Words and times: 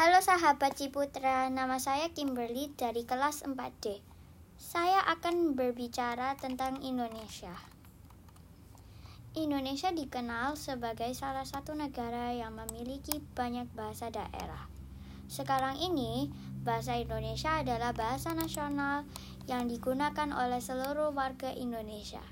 Halo 0.00 0.24
sahabat 0.24 0.80
Ciputra, 0.80 1.52
nama 1.52 1.76
saya 1.76 2.08
Kimberly 2.08 2.72
dari 2.72 3.04
kelas 3.04 3.44
4D. 3.44 4.00
Saya 4.56 5.04
akan 5.04 5.52
berbicara 5.52 6.40
tentang 6.40 6.80
Indonesia. 6.80 7.52
Indonesia 9.36 9.92
dikenal 9.92 10.56
sebagai 10.56 11.12
salah 11.12 11.44
satu 11.44 11.76
negara 11.76 12.32
yang 12.32 12.56
memiliki 12.56 13.20
banyak 13.36 13.68
bahasa 13.76 14.08
daerah. 14.08 14.72
Sekarang 15.28 15.76
ini, 15.76 16.32
bahasa 16.64 16.96
Indonesia 16.96 17.60
adalah 17.60 17.92
bahasa 17.92 18.32
nasional 18.32 19.04
yang 19.52 19.68
digunakan 19.68 20.32
oleh 20.32 20.64
seluruh 20.64 21.12
warga 21.12 21.52
Indonesia. 21.52 22.24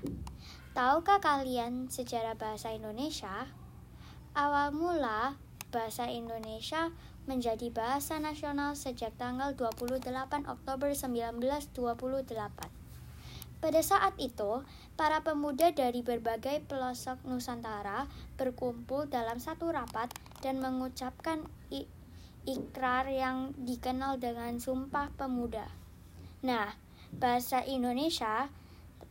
Tahukah 0.73 1.21
kalian 1.21 1.85
sejarah 1.85 2.33
bahasa 2.33 2.73
Indonesia? 2.73 3.45
Awal 4.33 4.73
mula 4.73 5.48
bahasa 5.69 6.09
Indonesia 6.09 6.89
menjadi 7.29 7.69
bahasa 7.69 8.17
nasional 8.17 8.73
sejak 8.73 9.13
tanggal 9.21 9.53
28 9.53 10.09
Oktober 10.49 10.89
1928. 10.93 12.79
Pada 13.59 13.81
saat 13.83 14.15
itu, 14.17 14.63
para 14.95 15.19
pemuda 15.19 15.75
dari 15.75 15.99
berbagai 15.99 16.63
pelosok 16.65 17.19
Nusantara 17.27 18.07
berkumpul 18.39 19.11
dalam 19.11 19.35
satu 19.37 19.67
rapat 19.69 20.09
dan 20.39 20.63
mengucapkan 20.63 21.43
ikrar 22.47 23.05
yang 23.11 23.51
dikenal 23.59 24.15
dengan 24.15 24.57
Sumpah 24.63 25.11
Pemuda. 25.13 25.67
Nah, 26.39 26.71
bahasa 27.11 27.59
Indonesia 27.67 28.47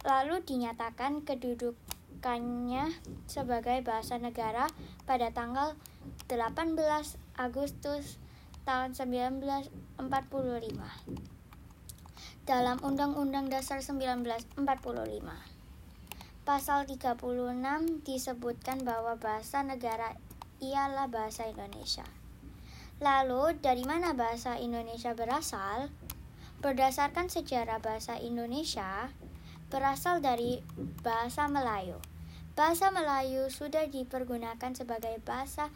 lalu 0.00 0.40
dinyatakan 0.40 1.28
kedudukannya 2.18 2.90
sebagai 3.30 3.78
bahasa 3.86 4.18
negara 4.18 4.66
pada 5.06 5.30
tanggal 5.30 5.78
18 6.26 6.74
Agustus 7.38 8.18
tahun 8.66 8.98
1945 8.98 10.02
dalam 12.42 12.76
Undang-Undang 12.82 13.46
Dasar 13.54 13.78
1945. 13.86 14.58
Pasal 16.42 16.90
36 16.90 18.02
disebutkan 18.02 18.82
bahwa 18.82 19.14
bahasa 19.14 19.62
negara 19.62 20.18
ialah 20.58 21.06
bahasa 21.06 21.46
Indonesia. 21.46 22.08
Lalu, 22.98 23.62
dari 23.62 23.86
mana 23.86 24.10
bahasa 24.18 24.58
Indonesia 24.58 25.14
berasal? 25.14 25.86
Berdasarkan 26.58 27.30
sejarah 27.30 27.78
bahasa 27.78 28.18
Indonesia, 28.18 29.14
berasal 29.68 30.24
dari 30.24 30.64
bahasa 31.04 31.44
Melayu. 31.48 32.00
Bahasa 32.56 32.90
Melayu 32.90 33.52
sudah 33.52 33.86
dipergunakan 33.86 34.74
sebagai 34.74 35.20
bahasa 35.22 35.70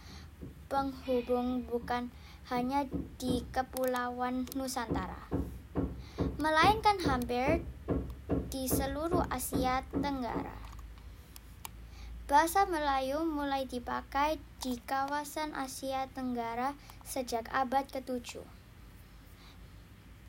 penghubung 0.72 1.68
bukan 1.68 2.08
hanya 2.50 2.88
di 3.20 3.46
Kepulauan 3.54 4.50
Nusantara, 4.58 5.30
melainkan 6.42 6.98
hampir 7.06 7.62
di 8.50 8.66
seluruh 8.66 9.22
Asia 9.30 9.86
Tenggara. 9.94 10.58
Bahasa 12.27 12.64
Melayu 12.64 13.28
mulai 13.28 13.68
dipakai 13.68 14.40
di 14.64 14.80
kawasan 14.82 15.52
Asia 15.52 16.08
Tenggara 16.10 16.72
sejak 17.04 17.46
abad 17.52 17.84
ke-7. 17.92 18.61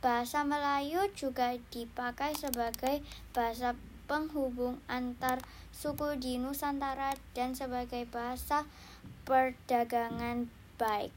Bahasa 0.03 0.43
Melayu 0.43 1.07
juga 1.15 1.55
dipakai 1.71 2.35
sebagai 2.35 2.99
bahasa 3.31 3.71
penghubung 4.03 4.83
antar 4.91 5.39
suku 5.71 6.19
di 6.19 6.35
Nusantara 6.35 7.15
dan 7.31 7.55
sebagai 7.55 8.03
bahasa 8.11 8.67
perdagangan 9.23 10.51
baik 10.75 11.15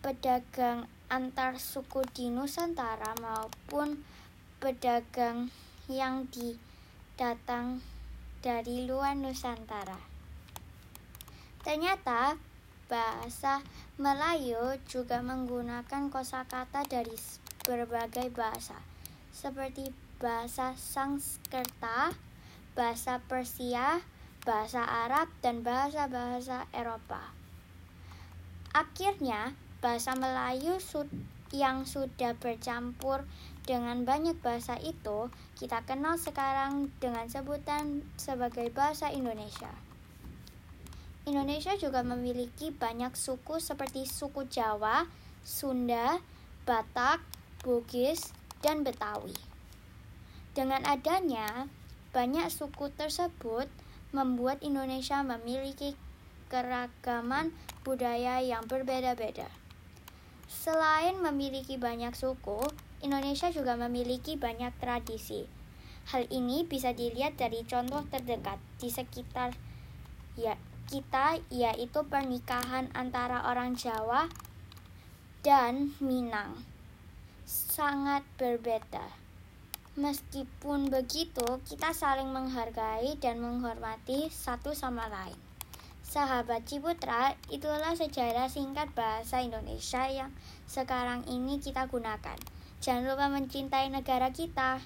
pedagang 0.00 0.90
antar 1.12 1.60
suku 1.60 2.02
di 2.16 2.32
Nusantara 2.32 3.12
maupun 3.20 4.02
pedagang 4.58 5.52
yang 5.86 6.26
didatang 6.32 7.84
dari 8.40 8.88
luar 8.88 9.14
Nusantara. 9.14 10.00
Ternyata 11.62 12.34
bahasa 12.90 13.62
Melayu 13.94 14.80
juga 14.90 15.22
menggunakan 15.22 16.10
kosakata 16.10 16.82
dari 16.88 17.14
berbagai 17.62 18.30
bahasa 18.34 18.78
seperti 19.32 19.90
bahasa 20.22 20.76
Sanskerta, 20.78 22.14
bahasa 22.78 23.18
Persia, 23.26 24.04
bahasa 24.46 24.84
Arab, 24.84 25.26
dan 25.42 25.66
bahasa-bahasa 25.66 26.70
Eropa. 26.70 27.32
Akhirnya, 28.70 29.56
bahasa 29.82 30.14
Melayu 30.14 30.78
yang 31.52 31.84
sudah 31.84 32.38
bercampur 32.38 33.26
dengan 33.62 34.02
banyak 34.02 34.38
bahasa 34.42 34.74
itu 34.80 35.30
kita 35.54 35.84
kenal 35.86 36.18
sekarang 36.18 36.90
dengan 36.98 37.28
sebutan 37.30 38.02
sebagai 38.18 38.70
bahasa 38.74 39.10
Indonesia. 39.10 39.70
Indonesia 41.22 41.78
juga 41.78 42.02
memiliki 42.02 42.74
banyak 42.74 43.14
suku 43.14 43.62
seperti 43.62 44.06
suku 44.10 44.50
Jawa, 44.50 45.06
Sunda, 45.46 46.18
Batak, 46.66 47.22
Bugis, 47.62 48.34
dan 48.62 48.82
Betawi. 48.82 49.34
Dengan 50.52 50.82
adanya 50.84 51.66
banyak 52.12 52.50
suku 52.52 52.90
tersebut, 52.92 53.70
membuat 54.12 54.60
Indonesia 54.60 55.24
memiliki 55.24 55.96
keragaman 56.52 57.54
budaya 57.82 58.44
yang 58.44 58.68
berbeda-beda. 58.68 59.48
Selain 60.52 61.16
memiliki 61.16 61.80
banyak 61.80 62.12
suku, 62.12 62.60
Indonesia 63.00 63.48
juga 63.48 63.74
memiliki 63.74 64.36
banyak 64.36 64.70
tradisi. 64.76 65.48
Hal 66.12 66.28
ini 66.28 66.68
bisa 66.68 66.92
dilihat 66.92 67.40
dari 67.40 67.64
contoh 67.64 68.04
terdekat 68.12 68.60
di 68.76 68.92
sekitar 68.92 69.56
ya 70.36 70.58
kita 70.90 71.40
yaitu 71.48 72.04
pernikahan 72.04 72.92
antara 72.92 73.48
orang 73.48 73.72
Jawa 73.78 74.28
dan 75.40 75.96
Minang. 76.04 76.71
Sangat 77.52 78.24
berbeda. 78.40 79.12
Meskipun 80.00 80.88
begitu, 80.88 81.44
kita 81.68 81.92
saling 81.92 82.32
menghargai 82.32 83.12
dan 83.20 83.44
menghormati 83.44 84.32
satu 84.32 84.72
sama 84.72 85.12
lain. 85.12 85.36
Sahabat 86.00 86.64
Ciputra, 86.64 87.36
itulah 87.52 87.92
sejarah 87.92 88.48
singkat 88.48 88.88
bahasa 88.96 89.44
Indonesia 89.44 90.08
yang 90.08 90.32
sekarang 90.64 91.28
ini 91.28 91.60
kita 91.60 91.92
gunakan. 91.92 92.40
Jangan 92.80 93.04
lupa 93.04 93.28
mencintai 93.28 93.92
negara 93.92 94.32
kita. 94.32 94.80